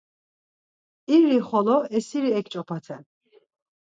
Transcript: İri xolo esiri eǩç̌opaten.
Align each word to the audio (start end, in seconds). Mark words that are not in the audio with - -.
İri 1.15 1.37
xolo 1.47 1.77
esiri 1.97 2.29
eǩç̌opaten. 2.39 3.03